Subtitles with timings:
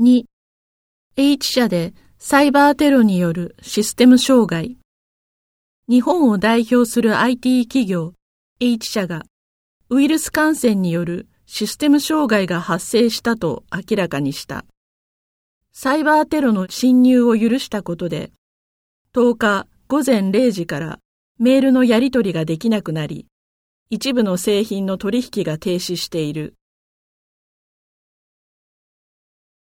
[0.00, 0.26] 2、
[1.16, 4.78] H 社でサイバーテロによるシステム障害。
[5.88, 8.12] 日本を代表する IT 企業
[8.60, 9.24] H 社が
[9.88, 14.64] ウイルス感染によるシステム障害が発生したと明らかにした。
[15.72, 18.30] サイバーテロの侵入を許したことで、
[19.14, 21.00] 10日午前0時から
[21.40, 23.26] メールのやり取りができなくなり、
[23.90, 26.54] 一部の製品の取引が停止している。